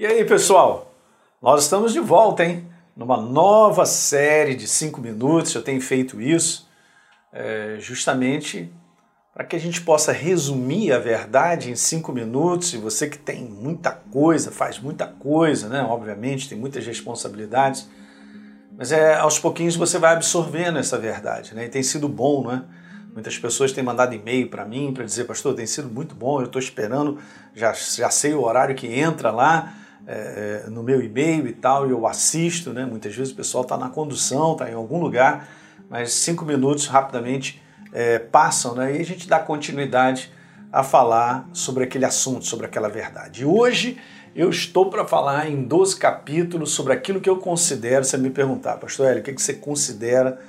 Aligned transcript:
E 0.00 0.06
aí, 0.06 0.24
pessoal? 0.24 0.94
Nós 1.42 1.64
estamos 1.64 1.92
de 1.92 2.00
volta, 2.00 2.42
hein? 2.42 2.66
Numa 2.96 3.18
nova 3.18 3.84
série 3.84 4.54
de 4.54 4.66
cinco 4.66 4.98
minutos. 4.98 5.54
Eu 5.54 5.60
tenho 5.60 5.78
feito 5.78 6.22
isso 6.22 6.66
é, 7.30 7.76
justamente 7.78 8.72
para 9.34 9.44
que 9.44 9.54
a 9.54 9.60
gente 9.60 9.82
possa 9.82 10.10
resumir 10.10 10.90
a 10.90 10.98
verdade 10.98 11.70
em 11.70 11.76
cinco 11.76 12.12
minutos. 12.12 12.72
E 12.72 12.78
você 12.78 13.10
que 13.10 13.18
tem 13.18 13.44
muita 13.44 13.90
coisa, 13.90 14.50
faz 14.50 14.78
muita 14.78 15.06
coisa, 15.06 15.68
né? 15.68 15.82
Obviamente, 15.82 16.48
tem 16.48 16.56
muitas 16.56 16.86
responsabilidades. 16.86 17.86
Mas 18.78 18.92
é 18.92 19.16
aos 19.16 19.38
pouquinhos 19.38 19.76
você 19.76 19.98
vai 19.98 20.14
absorvendo 20.14 20.78
essa 20.78 20.96
verdade, 20.96 21.54
né? 21.54 21.66
E 21.66 21.68
tem 21.68 21.82
sido 21.82 22.08
bom, 22.08 22.44
não 22.44 22.52
é? 22.52 22.64
Muitas 23.12 23.36
pessoas 23.36 23.70
têm 23.70 23.84
mandado 23.84 24.14
e-mail 24.14 24.48
para 24.48 24.64
mim 24.64 24.94
para 24.94 25.04
dizer, 25.04 25.24
pastor, 25.24 25.54
tem 25.54 25.66
sido 25.66 25.90
muito 25.90 26.14
bom, 26.14 26.40
eu 26.40 26.46
estou 26.46 26.58
esperando, 26.58 27.18
já, 27.54 27.74
já 27.74 28.08
sei 28.08 28.32
o 28.32 28.42
horário 28.42 28.74
que 28.74 28.86
entra 28.86 29.30
lá, 29.30 29.74
é, 30.12 30.64
no 30.68 30.82
meu 30.82 31.00
e-mail 31.00 31.46
e 31.46 31.52
tal, 31.52 31.86
e 31.86 31.92
eu 31.92 32.04
assisto, 32.04 32.72
né? 32.72 32.84
Muitas 32.84 33.14
vezes 33.14 33.32
o 33.32 33.36
pessoal 33.36 33.62
está 33.62 33.78
na 33.78 33.88
condução, 33.88 34.52
está 34.52 34.68
em 34.68 34.74
algum 34.74 35.00
lugar, 35.00 35.48
mas 35.88 36.12
cinco 36.12 36.44
minutos 36.44 36.88
rapidamente 36.88 37.62
é, 37.92 38.18
passam, 38.18 38.74
né? 38.74 38.96
E 38.96 39.00
a 39.00 39.04
gente 39.04 39.28
dá 39.28 39.38
continuidade 39.38 40.32
a 40.72 40.82
falar 40.82 41.48
sobre 41.52 41.84
aquele 41.84 42.04
assunto, 42.04 42.44
sobre 42.44 42.66
aquela 42.66 42.88
verdade. 42.88 43.42
E 43.42 43.44
hoje 43.44 43.98
eu 44.34 44.50
estou 44.50 44.90
para 44.90 45.06
falar 45.06 45.48
em 45.48 45.62
12 45.62 45.96
capítulos 45.96 46.72
sobre 46.72 46.92
aquilo 46.92 47.20
que 47.20 47.30
eu 47.30 47.36
considero, 47.36 48.04
você 48.04 48.16
me 48.16 48.30
perguntar, 48.30 48.78
pastor 48.78 49.06
Hélio, 49.06 49.20
o 49.20 49.24
que 49.24 49.40
você 49.40 49.54
considera 49.54 50.40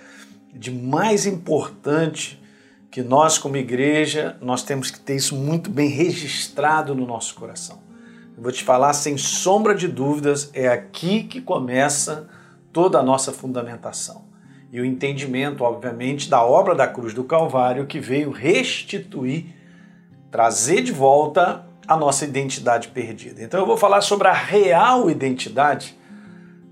de 0.51 0.71
mais 0.71 1.27
importante 1.27 2.41
que 2.89 3.03
nós 3.03 3.37
como 3.37 3.57
igreja, 3.57 4.35
nós 4.41 4.63
temos 4.63 4.89
que 4.89 4.99
ter 4.99 5.15
isso 5.15 5.35
muito 5.35 5.69
bem 5.69 5.87
registrado 5.87 6.95
no 6.95 7.05
nosso 7.05 7.35
coração 7.35 7.90
vou 8.37 8.51
te 8.51 8.63
falar 8.63 8.93
sem 8.93 9.17
sombra 9.17 9.75
de 9.75 9.87
dúvidas, 9.87 10.49
é 10.53 10.67
aqui 10.67 11.23
que 11.23 11.41
começa 11.41 12.27
toda 12.73 12.99
a 12.99 13.03
nossa 13.03 13.31
fundamentação. 13.31 14.25
E 14.71 14.79
o 14.79 14.85
entendimento, 14.85 15.63
obviamente, 15.63 16.29
da 16.29 16.43
obra 16.43 16.73
da 16.73 16.87
cruz 16.87 17.13
do 17.13 17.23
Calvário 17.23 17.85
que 17.85 17.99
veio 17.99 18.31
restituir, 18.31 19.47
trazer 20.31 20.81
de 20.81 20.91
volta 20.91 21.65
a 21.85 21.97
nossa 21.97 22.23
identidade 22.23 22.87
perdida. 22.87 23.43
Então 23.43 23.59
eu 23.59 23.65
vou 23.65 23.75
falar 23.75 24.01
sobre 24.01 24.27
a 24.27 24.33
real 24.33 25.09
identidade 25.09 25.99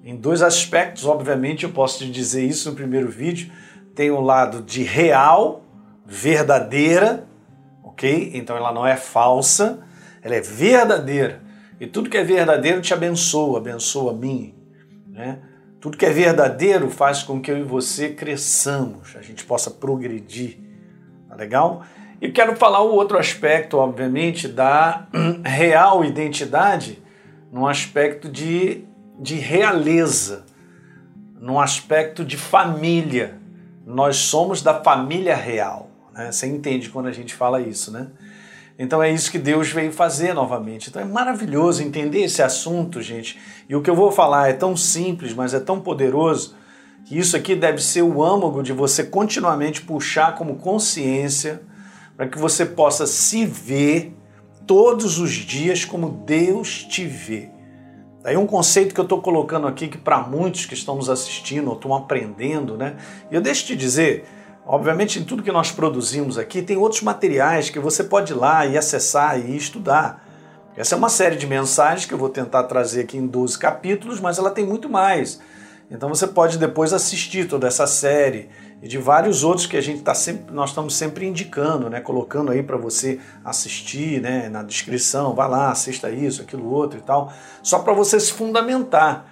em 0.03 0.15
dois 0.15 0.41
aspectos, 0.41 1.05
obviamente 1.05 1.65
eu 1.65 1.71
posso 1.71 1.99
te 1.99 2.09
dizer 2.09 2.45
isso 2.45 2.69
no 2.69 2.75
primeiro 2.75 3.09
vídeo. 3.09 3.51
Tem 3.93 4.09
o 4.09 4.21
lado 4.21 4.61
de 4.61 4.81
real, 4.81 5.63
verdadeira, 6.05 7.27
ok? 7.83 8.31
Então 8.33 8.55
ela 8.55 8.71
não 8.71 8.87
é 8.87 8.95
falsa, 8.95 9.83
ela 10.21 10.35
é 10.35 10.41
verdadeira. 10.41 11.41
E 11.79 11.87
tudo 11.87 12.09
que 12.09 12.17
é 12.17 12.23
verdadeiro 12.23 12.81
te 12.81 12.93
abençoa, 12.93 13.59
abençoa 13.59 14.11
a 14.11 14.15
mim. 14.15 14.53
Né? 15.07 15.39
Tudo 15.79 15.97
que 15.97 16.05
é 16.05 16.09
verdadeiro 16.09 16.89
faz 16.89 17.23
com 17.23 17.41
que 17.41 17.49
eu 17.49 17.57
e 17.57 17.63
você 17.63 18.09
cresçamos, 18.09 19.15
a 19.15 19.21
gente 19.21 19.45
possa 19.45 19.71
progredir. 19.71 20.57
Tá 21.29 21.35
legal? 21.35 21.83
E 22.21 22.29
quero 22.29 22.55
falar 22.57 22.81
o 22.81 22.93
outro 22.93 23.17
aspecto, 23.17 23.77
obviamente, 23.77 24.47
da 24.47 25.07
real 25.43 26.03
identidade, 26.03 27.01
num 27.49 27.65
aspecto 27.65 28.27
de, 28.27 28.83
de 29.17 29.35
realeza, 29.35 30.45
num 31.39 31.59
aspecto 31.59 32.25
de 32.25 32.35
família. 32.35 33.39
Nós 33.85 34.17
somos 34.17 34.61
da 34.61 34.83
família 34.83 35.35
real. 35.35 35.89
Né? 36.13 36.29
Você 36.29 36.45
entende 36.45 36.89
quando 36.89 37.07
a 37.07 37.13
gente 37.13 37.33
fala 37.33 37.61
isso, 37.61 37.89
né? 37.89 38.07
Então 38.79 39.03
é 39.03 39.11
isso 39.11 39.29
que 39.29 39.37
Deus 39.37 39.69
veio 39.69 39.91
fazer 39.91 40.33
novamente. 40.33 40.89
Então 40.89 41.01
é 41.01 41.05
maravilhoso 41.05 41.83
entender 41.83 42.23
esse 42.23 42.41
assunto, 42.41 43.01
gente. 43.01 43.37
E 43.67 43.75
o 43.75 43.81
que 43.81 43.89
eu 43.89 43.95
vou 43.95 44.09
falar 44.09 44.49
é 44.49 44.53
tão 44.53 44.77
simples, 44.77 45.33
mas 45.33 45.53
é 45.53 45.59
tão 45.59 45.81
poderoso, 45.81 46.55
que 47.03 47.17
isso 47.17 47.35
aqui 47.35 47.55
deve 47.55 47.83
ser 47.83 48.03
o 48.03 48.23
âmago 48.23 48.63
de 48.63 48.71
você 48.71 49.03
continuamente 49.03 49.81
puxar 49.81 50.35
como 50.35 50.55
consciência, 50.55 51.61
para 52.15 52.27
que 52.27 52.37
você 52.37 52.65
possa 52.65 53.05
se 53.05 53.45
ver 53.45 54.15
todos 54.65 55.19
os 55.19 55.31
dias 55.31 55.83
como 55.83 56.09
Deus 56.09 56.83
te 56.83 57.05
vê. 57.05 57.49
Daí 58.21 58.37
um 58.37 58.45
conceito 58.45 58.93
que 58.93 58.99
eu 58.99 59.03
estou 59.03 59.21
colocando 59.21 59.67
aqui 59.67 59.87
que 59.89 59.97
para 59.97 60.21
muitos 60.21 60.65
que 60.65 60.73
estão 60.73 60.95
nos 60.95 61.09
assistindo 61.09 61.67
ou 61.67 61.73
estão 61.73 61.93
aprendendo, 61.93 62.77
né? 62.77 62.95
E 63.29 63.35
eu 63.35 63.41
deixo 63.41 63.65
te 63.65 63.75
dizer, 63.75 64.25
Obviamente, 64.71 65.17
em 65.17 65.23
tudo 65.23 65.41
que 65.41 65.51
nós 65.51 65.71
produzimos 65.71 66.37
aqui, 66.37 66.61
tem 66.61 66.77
outros 66.77 67.01
materiais 67.01 67.71
que 67.71 67.79
você 67.79 68.03
pode 68.03 68.33
ir 68.33 68.35
lá 68.35 68.67
e 68.67 68.77
acessar 68.77 69.39
e 69.39 69.57
estudar. 69.57 70.23
Essa 70.77 70.93
é 70.93 70.97
uma 70.97 71.09
série 71.09 71.37
de 71.37 71.47
mensagens 71.47 72.05
que 72.05 72.13
eu 72.13 72.19
vou 72.19 72.29
tentar 72.29 72.61
trazer 72.65 73.01
aqui 73.01 73.17
em 73.17 73.25
12 73.25 73.57
capítulos, 73.57 74.19
mas 74.19 74.37
ela 74.37 74.51
tem 74.51 74.63
muito 74.63 74.87
mais. 74.87 75.41
Então 75.89 76.07
você 76.07 76.27
pode 76.27 76.59
depois 76.59 76.93
assistir 76.93 77.47
toda 77.47 77.65
essa 77.65 77.87
série 77.87 78.47
e 78.79 78.87
de 78.87 78.99
vários 78.99 79.43
outros 79.43 79.65
que 79.65 79.75
a 79.75 79.81
gente 79.81 80.03
tá 80.03 80.13
sempre, 80.13 80.53
nós 80.53 80.69
estamos 80.69 80.95
sempre 80.95 81.25
indicando, 81.25 81.89
né, 81.89 81.99
colocando 81.99 82.51
aí 82.51 82.61
para 82.61 82.77
você 82.77 83.19
assistir, 83.43 84.21
né, 84.21 84.49
na 84.49 84.61
descrição, 84.61 85.33
vai 85.33 85.49
lá, 85.49 85.71
assista 85.71 86.11
isso, 86.11 86.43
aquilo 86.43 86.71
outro 86.71 86.99
e 86.99 87.01
tal, 87.01 87.33
só 87.63 87.79
para 87.79 87.91
você 87.91 88.19
se 88.19 88.31
fundamentar. 88.31 89.25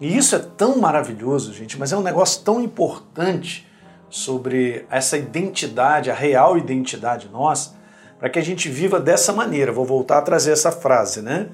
E 0.00 0.16
isso 0.16 0.34
é 0.34 0.40
tão 0.40 0.80
maravilhoso, 0.80 1.54
gente, 1.54 1.78
mas 1.78 1.92
é 1.92 1.96
um 1.96 2.02
negócio 2.02 2.42
tão 2.42 2.60
importante 2.60 3.69
sobre 4.10 4.84
essa 4.90 5.16
identidade, 5.16 6.10
a 6.10 6.14
real 6.14 6.58
identidade 6.58 7.28
nossa, 7.28 7.74
para 8.18 8.28
que 8.28 8.38
a 8.38 8.42
gente 8.42 8.68
viva 8.68 8.98
dessa 8.98 9.32
maneira. 9.32 9.72
Vou 9.72 9.84
voltar 9.86 10.18
a 10.18 10.22
trazer 10.22 10.50
essa 10.50 10.72
frase, 10.72 11.22
né? 11.22 11.48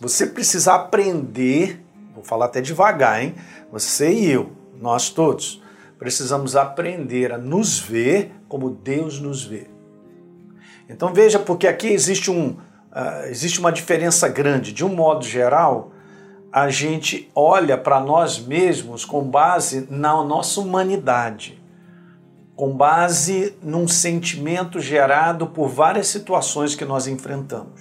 Você 0.00 0.26
precisa 0.26 0.74
aprender, 0.74 1.84
vou 2.14 2.24
falar 2.24 2.46
até 2.46 2.62
devagar, 2.62 3.22
hein? 3.22 3.34
Você 3.70 4.10
e 4.10 4.30
eu, 4.30 4.50
nós 4.80 5.10
todos, 5.10 5.62
precisamos 5.98 6.56
aprender 6.56 7.32
a 7.32 7.38
nos 7.38 7.78
ver 7.78 8.32
como 8.48 8.70
Deus 8.70 9.20
nos 9.20 9.44
vê. 9.44 9.68
Então 10.88 11.12
veja, 11.12 11.38
porque 11.38 11.68
aqui 11.68 11.88
existe, 11.88 12.30
um, 12.30 12.48
uh, 12.48 13.26
existe 13.28 13.60
uma 13.60 13.70
diferença 13.70 14.26
grande. 14.26 14.72
De 14.72 14.84
um 14.84 14.88
modo 14.88 15.24
geral, 15.24 15.92
a 16.50 16.68
gente 16.70 17.30
olha 17.34 17.76
para 17.76 18.00
nós 18.00 18.38
mesmos 18.40 19.04
com 19.04 19.22
base 19.22 19.86
na 19.90 20.24
nossa 20.24 20.60
humanidade 20.60 21.59
com 22.60 22.76
base 22.76 23.56
num 23.62 23.88
sentimento 23.88 24.80
gerado 24.80 25.46
por 25.46 25.66
várias 25.66 26.08
situações 26.08 26.74
que 26.74 26.84
nós 26.84 27.06
enfrentamos. 27.06 27.80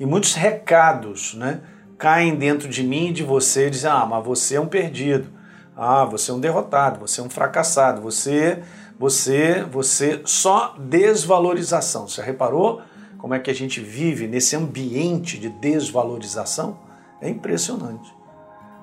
E 0.00 0.04
muitos 0.04 0.34
recados 0.34 1.34
né, 1.34 1.60
caem 1.96 2.34
dentro 2.34 2.68
de 2.68 2.82
mim 2.82 3.10
e 3.10 3.12
de 3.12 3.22
você 3.22 3.68
e 3.68 3.70
dizem: 3.70 3.88
ah, 3.88 4.04
mas 4.04 4.24
você 4.24 4.56
é 4.56 4.60
um 4.60 4.66
perdido, 4.66 5.28
ah, 5.76 6.04
você 6.04 6.32
é 6.32 6.34
um 6.34 6.40
derrotado, 6.40 6.98
você 6.98 7.20
é 7.20 7.22
um 7.22 7.30
fracassado, 7.30 8.02
você, 8.02 8.60
você, 8.98 9.62
você, 9.70 10.22
só 10.24 10.74
desvalorização. 10.76 12.08
Você 12.08 12.20
reparou 12.20 12.82
como 13.16 13.34
é 13.34 13.38
que 13.38 13.48
a 13.48 13.54
gente 13.54 13.80
vive 13.80 14.26
nesse 14.26 14.56
ambiente 14.56 15.38
de 15.38 15.50
desvalorização? 15.50 16.80
É 17.20 17.28
impressionante. 17.28 18.12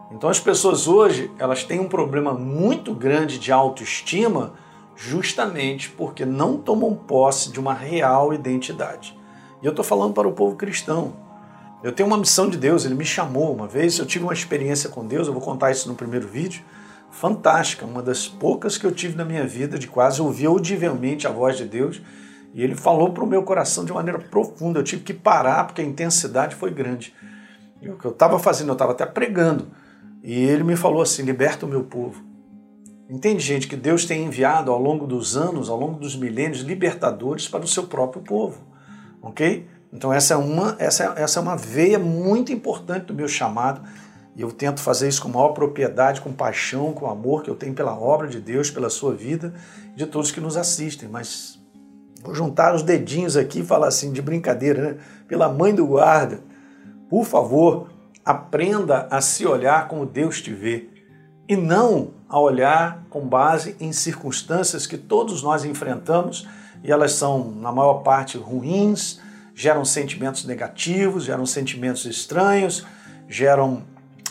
Então 0.09 0.29
as 0.29 0.39
pessoas 0.39 0.87
hoje, 0.87 1.29
elas 1.37 1.65
têm 1.65 1.81
um 1.81 1.89
problema 1.89 2.33
muito 2.33 2.93
grande 2.93 3.37
de 3.37 3.51
autoestima 3.51 4.53
justamente 4.97 5.91
porque 5.91 6.25
não 6.25 6.57
tomam 6.57 6.95
posse 6.95 7.51
de 7.51 7.59
uma 7.59 7.73
real 7.73 8.33
identidade. 8.33 9.17
E 9.61 9.65
eu 9.65 9.69
estou 9.69 9.85
falando 9.85 10.13
para 10.13 10.27
o 10.27 10.33
povo 10.33 10.55
cristão. 10.55 11.13
Eu 11.83 11.91
tenho 11.91 12.07
uma 12.07 12.17
missão 12.17 12.49
de 12.49 12.57
Deus, 12.57 12.83
ele 12.83 12.95
me 12.95 13.05
chamou 13.05 13.53
uma 13.53 13.67
vez, 13.67 13.99
eu 13.99 14.05
tive 14.05 14.25
uma 14.25 14.33
experiência 14.33 14.89
com 14.89 15.05
Deus, 15.05 15.27
eu 15.27 15.33
vou 15.33 15.41
contar 15.41 15.69
isso 15.69 15.87
no 15.87 15.93
primeiro 15.93 16.27
vídeo, 16.27 16.63
fantástica, 17.11 17.85
uma 17.85 18.01
das 18.01 18.27
poucas 18.27 18.77
que 18.77 18.85
eu 18.85 18.91
tive 18.91 19.15
na 19.15 19.23
minha 19.23 19.45
vida, 19.45 19.77
de 19.77 19.87
quase 19.87 20.19
ouvir 20.19 20.47
audivelmente 20.47 21.27
a 21.27 21.29
voz 21.31 21.55
de 21.55 21.65
Deus, 21.65 22.01
e 22.53 22.63
ele 22.63 22.73
falou 22.73 23.11
para 23.11 23.23
o 23.23 23.27
meu 23.27 23.43
coração 23.43 23.85
de 23.85 23.93
maneira 23.93 24.17
profunda, 24.17 24.79
eu 24.79 24.83
tive 24.83 25.03
que 25.03 25.13
parar 25.13 25.65
porque 25.65 25.81
a 25.81 25.85
intensidade 25.85 26.55
foi 26.55 26.71
grande. 26.71 27.13
E 27.79 27.89
o 27.89 27.95
que 27.95 28.05
eu 28.05 28.11
estava 28.11 28.39
fazendo, 28.39 28.69
eu 28.69 28.73
estava 28.73 28.93
até 28.93 29.05
pregando, 29.05 29.67
e 30.23 30.33
ele 30.33 30.63
me 30.63 30.75
falou 30.75 31.03
assim, 31.03 31.21
liberta 31.21 31.67
o 31.67 31.69
meu 31.69 31.83
povo. 31.83 32.26
Entende, 33.09 33.41
gente, 33.41 33.67
que 33.67 33.77
Deus 33.77 34.03
tem 34.03 34.25
enviado 34.25 34.69
ao 34.69 34.81
longo 34.81 35.07
dos 35.07 35.37
anos, 35.37 35.69
ao 35.69 35.79
longo 35.79 35.97
dos 35.97 36.15
milênios, 36.15 36.59
libertadores 36.59 37.47
para 37.47 37.63
o 37.63 37.67
seu 37.67 37.83
próprio 37.83 38.21
povo. 38.21 38.61
Ok? 39.21 39.65
Então, 39.93 40.11
essa 40.11 40.33
é 40.33 40.37
uma, 40.37 40.75
essa 40.77 41.03
é, 41.05 41.23
essa 41.23 41.39
é 41.39 41.41
uma 41.41 41.55
veia 41.55 41.97
muito 41.97 42.51
importante 42.51 43.05
do 43.05 43.13
meu 43.13 43.27
chamado. 43.27 43.81
E 44.35 44.41
eu 44.41 44.51
tento 44.51 44.81
fazer 44.81 45.07
isso 45.07 45.21
com 45.21 45.29
maior 45.29 45.49
propriedade, 45.49 46.19
com 46.19 46.33
paixão, 46.33 46.91
com 46.91 47.09
amor 47.09 47.43
que 47.43 47.49
eu 47.49 47.55
tenho 47.55 47.73
pela 47.73 47.97
obra 47.97 48.27
de 48.27 48.41
Deus, 48.41 48.69
pela 48.69 48.89
sua 48.89 49.13
vida 49.13 49.53
de 49.95 50.05
todos 50.05 50.29
que 50.29 50.41
nos 50.41 50.57
assistem. 50.57 51.07
Mas 51.07 51.59
vou 52.21 52.35
juntar 52.35 52.75
os 52.75 52.83
dedinhos 52.83 53.37
aqui 53.37 53.61
e 53.61 53.65
falar 53.65 53.87
assim, 53.87 54.11
de 54.11 54.21
brincadeira, 54.21 54.81
né? 54.81 54.97
Pela 55.27 55.47
mãe 55.47 55.73
do 55.73 55.87
guarda, 55.87 56.41
por 57.09 57.25
favor, 57.25 57.89
aprenda 58.23 59.07
a 59.09 59.21
se 59.21 59.45
olhar 59.45 59.87
como 59.87 60.05
Deus 60.05 60.41
te 60.41 60.53
vê 60.53 60.89
e 61.47 61.55
não 61.55 62.16
a 62.29 62.39
olhar 62.39 63.03
com 63.09 63.27
base 63.27 63.75
em 63.79 63.91
circunstâncias 63.91 64.85
que 64.85 64.97
todos 64.97 65.41
nós 65.41 65.63
enfrentamos 65.63 66.47
e 66.83 66.91
elas 66.91 67.13
são, 67.13 67.51
na 67.51 67.71
maior 67.71 68.03
parte, 68.03 68.37
ruins, 68.37 69.19
geram 69.55 69.83
sentimentos 69.83 70.45
negativos, 70.45 71.23
geram 71.23 71.45
sentimentos 71.45 72.05
estranhos 72.05 72.85
geram 73.27 73.83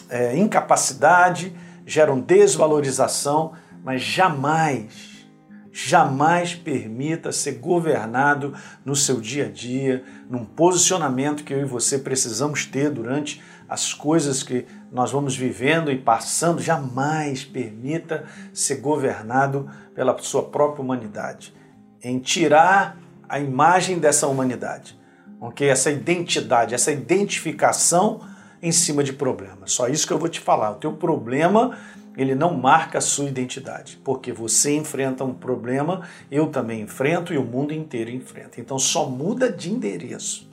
é, 0.09 0.37
incapacidade, 0.37 1.55
geram 1.85 2.19
desvalorização, 2.21 3.53
mas 3.85 4.03
jamais, 4.03 5.27
jamais 5.73 6.55
permita 6.55 7.31
ser 7.31 7.53
governado 7.53 8.55
no 8.85 8.97
seu 8.97 9.21
dia 9.21 9.47
a 9.47 9.51
dia, 9.51 10.03
num 10.29 10.45
posicionamento 10.45 11.45
que 11.45 11.53
eu 11.53 11.61
e 11.61 11.65
você 11.65 11.99
precisamos 11.99 12.65
ter 12.65 12.91
durante 12.91 13.43
as 13.69 13.93
coisas 13.93 14.43
que 14.43 14.67
nós 14.93 15.11
vamos 15.11 15.37
vivendo 15.37 15.91
e 15.91 15.99
passando, 15.99 16.63
jamais 16.63 17.45
permita 17.45 18.25
ser 18.53 18.77
governado 18.77 19.69
pela 19.95 20.17
sua 20.19 20.45
própria 20.45 20.83
humanidade, 20.83 21.55
em 22.03 22.19
tirar 22.19 22.97
a 23.29 23.41
imagem 23.41 23.99
dessa 23.99 24.27
humanidade, 24.27 24.99
ok? 25.41 25.69
Essa 25.69 25.91
identidade, 25.91 26.75
essa 26.75 26.93
identificação 26.93 28.21
em 28.63 28.73
cima 28.73 29.03
de 29.03 29.13
problemas. 29.13 29.73
Só 29.73 29.89
isso 29.89 30.07
que 30.07 30.13
eu 30.13 30.19
vou 30.19 30.29
te 30.29 30.41
falar. 30.41 30.71
O 30.71 30.77
teu 30.77 30.93
problema 30.93 31.77
ele 32.17 32.35
não 32.35 32.55
marca 32.55 32.99
a 32.99 33.01
sua 33.01 33.27
identidade, 33.27 34.01
porque 34.03 34.33
você 34.33 34.75
enfrenta 34.75 35.23
um 35.23 35.35
problema, 35.35 36.03
eu 36.31 36.47
também 36.47 36.81
enfrento 36.81 37.33
e 37.35 37.37
o 37.37 37.45
mundo 37.45 37.75
inteiro 37.75 38.11
enfrenta. 38.11 38.61
Então 38.61 38.79
só 38.79 39.07
muda 39.07 39.53
de 39.53 39.71
endereço. 39.71 40.49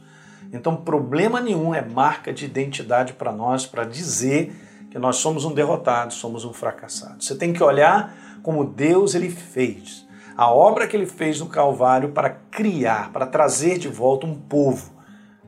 Então 0.54 0.76
problema 0.76 1.42
nenhum 1.42 1.74
é 1.74 1.82
marca 1.82 2.32
de 2.32 2.46
identidade 2.46 3.14
para 3.14 3.32
nós, 3.32 3.66
para 3.66 3.84
dizer 3.84 4.56
que 4.92 5.00
nós 5.00 5.18
somos 5.18 5.44
um 5.44 5.54
derrotado, 5.54 6.14
somos 6.14 6.46
um 6.46 6.54
fracassado. 6.54 7.24
Você 7.24 7.36
tem 7.36 7.52
que 7.52 7.64
olhar 7.64 8.16
como 8.44 8.64
Deus 8.64 9.16
ele 9.16 9.30
fez. 9.30 10.08
A 10.38 10.52
obra 10.52 10.88
que 10.88 10.96
ele 10.96 11.08
fez 11.08 11.40
no 11.40 11.48
Calvário 11.48 12.10
para 12.10 12.30
criar, 12.30 13.12
para 13.12 13.26
trazer 13.26 13.78
de 13.78 13.88
volta 13.88 14.26
um 14.26 14.36
povo 14.36 14.94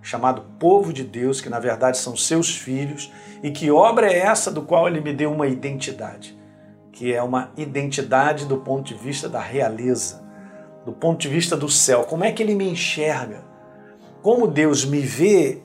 chamado 0.06 0.44
povo 0.60 0.94
de 0.94 1.04
Deus, 1.04 1.42
que 1.42 1.50
na 1.50 1.60
verdade 1.60 1.98
são 1.98 2.16
seus 2.16 2.56
filhos, 2.56 3.12
e 3.42 3.50
que 3.50 3.72
obra 3.72 4.12
é 4.12 4.20
essa 4.20 4.52
do 4.52 4.62
qual 4.62 4.88
ele 4.88 5.02
me 5.02 5.12
deu 5.12 5.32
uma 5.32 5.48
identidade, 5.48 6.38
que 6.92 7.12
é 7.12 7.22
uma 7.22 7.52
identidade 7.58 8.46
do 8.46 8.58
ponto 8.58 8.84
de 8.86 8.94
vista 8.94 9.28
da 9.28 9.40
realeza, 9.40 10.24
do 10.86 10.94
ponto 10.94 11.20
de 11.20 11.28
vista 11.28 11.58
do 11.58 11.68
céu. 11.68 12.04
Como 12.04 12.24
é 12.24 12.32
que 12.32 12.44
ele 12.44 12.54
me 12.54 12.70
enxerga? 12.70 13.44
Como 14.26 14.48
Deus 14.48 14.84
me 14.84 15.02
vê, 15.02 15.62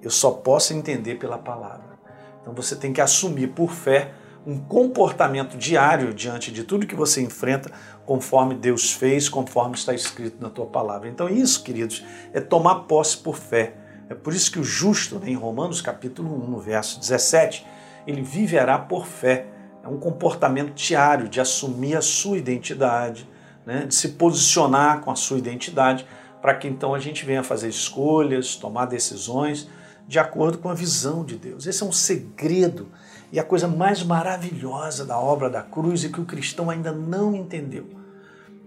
eu 0.00 0.12
só 0.12 0.30
posso 0.30 0.72
entender 0.72 1.16
pela 1.16 1.38
palavra. 1.38 1.98
Então 2.40 2.54
você 2.54 2.76
tem 2.76 2.92
que 2.92 3.00
assumir 3.00 3.48
por 3.48 3.72
fé 3.72 4.12
um 4.46 4.60
comportamento 4.60 5.58
diário 5.58 6.14
diante 6.14 6.52
de 6.52 6.62
tudo 6.62 6.86
que 6.86 6.94
você 6.94 7.20
enfrenta, 7.20 7.68
conforme 8.04 8.54
Deus 8.54 8.92
fez, 8.92 9.28
conforme 9.28 9.74
está 9.74 9.92
escrito 9.92 10.40
na 10.40 10.48
tua 10.48 10.66
palavra. 10.66 11.08
Então, 11.08 11.28
isso, 11.28 11.64
queridos, 11.64 12.04
é 12.32 12.40
tomar 12.40 12.84
posse 12.84 13.16
por 13.16 13.34
fé. 13.34 13.74
É 14.08 14.14
por 14.14 14.32
isso 14.32 14.52
que 14.52 14.60
o 14.60 14.64
justo, 14.64 15.18
né, 15.18 15.30
em 15.30 15.34
Romanos 15.34 15.80
capítulo 15.80 16.32
1, 16.44 16.46
no 16.46 16.60
verso 16.60 17.00
17, 17.00 17.66
ele 18.06 18.22
viverá 18.22 18.78
por 18.78 19.04
fé. 19.04 19.46
É 19.82 19.88
um 19.88 19.98
comportamento 19.98 20.72
diário 20.74 21.28
de 21.28 21.40
assumir 21.40 21.96
a 21.96 22.00
sua 22.00 22.38
identidade, 22.38 23.28
né, 23.66 23.84
de 23.84 23.96
se 23.96 24.10
posicionar 24.10 25.00
com 25.00 25.10
a 25.10 25.16
sua 25.16 25.38
identidade, 25.38 26.06
para 26.40 26.54
que 26.54 26.68
então 26.68 26.94
a 26.94 26.98
gente 26.98 27.24
venha 27.24 27.42
fazer 27.42 27.68
escolhas, 27.68 28.56
tomar 28.56 28.86
decisões 28.86 29.68
de 30.06 30.18
acordo 30.18 30.58
com 30.58 30.68
a 30.68 30.74
visão 30.74 31.24
de 31.24 31.36
Deus. 31.36 31.66
Esse 31.66 31.82
é 31.82 31.86
um 31.86 31.92
segredo 31.92 32.88
e 33.32 33.40
a 33.40 33.44
coisa 33.44 33.66
mais 33.66 34.02
maravilhosa 34.02 35.04
da 35.04 35.18
obra 35.18 35.50
da 35.50 35.62
cruz 35.62 36.04
e 36.04 36.08
que 36.08 36.20
o 36.20 36.24
cristão 36.24 36.70
ainda 36.70 36.92
não 36.92 37.34
entendeu. 37.34 37.86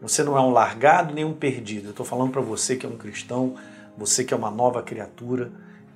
Você 0.02 0.24
não 0.24 0.38
é 0.38 0.42
um 0.42 0.52
largado 0.52 1.14
nem 1.14 1.26
um 1.26 1.34
perdido. 1.34 1.88
Eu 1.88 1.92
estou 1.92 2.06
falando 2.06 2.32
para 2.32 2.42
você 2.42 2.76
que 2.76 2.86
é 2.86 2.90
um 2.90 2.98
cristão, 2.98 3.56
você 3.98 4.24
que 4.24 4.34
é 4.34 4.38
uma 4.38 4.52
nova 4.52 4.82
criatura. 4.82 5.52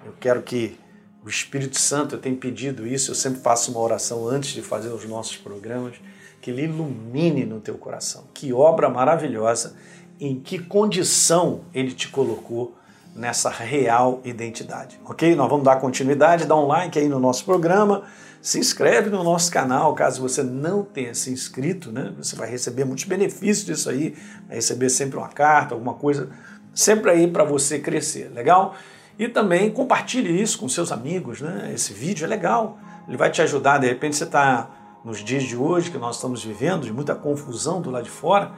Eu 0.06 0.14
quero 0.20 0.42
que 0.42 0.78
o 1.24 1.30
Espírito 1.30 1.80
Santo, 1.80 2.16
eu 2.16 2.20
tenho 2.20 2.36
pedido 2.36 2.86
isso, 2.86 3.12
eu 3.12 3.16
sempre 3.16 3.40
faço 3.40 3.72
uma 3.72 3.80
oração 3.80 4.28
antes 4.28 4.52
de 4.52 4.62
fazer 4.62 4.90
os 4.90 5.06
nossos 5.06 5.38
programas, 5.38 5.96
que 6.42 6.52
ele 6.52 6.64
ilumine 6.64 7.46
no 7.46 7.62
teu 7.62 7.78
coração. 7.78 8.26
Que 8.34 8.52
obra 8.52 8.90
maravilhosa, 8.90 9.78
em 10.20 10.40
que 10.40 10.60
condição 10.60 11.62
ele 11.74 11.92
te 11.92 12.08
colocou 12.08 12.76
nessa 13.16 13.50
real 13.50 14.22
identidade. 14.24 15.00
Ok? 15.06 15.36
Nós 15.36 15.50
vamos 15.50 15.66
dar 15.66 15.78
continuidade, 15.78 16.46
dá 16.46 16.56
um 16.56 16.68
like 16.68 16.98
aí 16.98 17.08
no 17.08 17.20
nosso 17.20 17.46
programa, 17.46 18.04
se 18.42 18.60
inscreve 18.60 19.10
no 19.10 19.24
nosso 19.24 19.52
canal, 19.52 19.94
caso 19.94 20.22
você 20.22 20.44
não 20.44 20.84
tenha 20.84 21.14
se 21.14 21.32
inscrito, 21.32 21.92
né? 21.92 22.12
Você 22.18 22.36
vai 22.36 22.50
receber 22.50 22.84
muitos 22.84 23.06
benefícios 23.06 23.66
disso 23.66 23.90
aí, 23.90 24.18
vai 24.48 24.58
receber 24.58 24.90
sempre 24.90 25.18
uma 25.18 25.30
carta, 25.30 25.76
alguma 25.76 25.94
coisa, 25.94 26.30
sempre 26.74 27.10
aí 27.10 27.28
para 27.28 27.44
você 27.44 27.80
crescer, 27.80 28.32
legal? 28.34 28.76
E 29.18 29.30
também 29.30 29.72
compartilhe 29.72 30.42
isso 30.42 30.58
com 30.58 30.68
seus 30.68 30.92
amigos, 30.92 31.40
né? 31.40 31.72
Esse 31.74 31.94
vídeo 31.94 32.26
é 32.26 32.28
legal, 32.28 32.78
ele 33.08 33.16
vai 33.16 33.30
te 33.30 33.42
ajudar, 33.42 33.78
de 33.78 33.88
repente 33.88 34.16
você 34.16 34.26
está 34.26 34.70
nos 35.06 35.24
dias 35.24 35.44
de 35.44 35.56
hoje 35.56 35.92
que 35.92 35.98
nós 35.98 36.16
estamos 36.16 36.44
vivendo, 36.44 36.84
de 36.84 36.92
muita 36.92 37.14
confusão 37.14 37.82
do 37.82 37.92
lado 37.92 38.04
de 38.04 38.10
fora, 38.10 38.52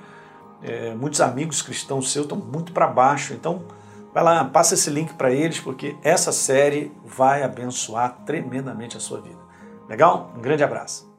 é, 0.66 0.96
muitos 0.96 1.22
amigos 1.22 1.62
cristãos 1.62 2.12
seus 2.12 2.26
estão 2.26 2.38
muito 2.38 2.72
para 2.72 2.88
baixo, 2.88 3.34
então 3.34 3.64
Vai 4.16 4.24
lá, 4.24 4.46
passa 4.46 4.76
esse 4.76 4.90
link 4.90 5.14
para 5.16 5.30
eles, 5.30 5.60
porque 5.60 5.98
essa 6.02 6.32
série 6.32 6.90
vai 7.04 7.44
abençoar 7.44 8.24
tremendamente 8.26 8.96
a 8.96 9.00
sua 9.02 9.20
vida. 9.20 9.40
Legal? 9.90 10.32
Um 10.38 10.42
grande 10.42 10.64
abraço. 10.64 11.15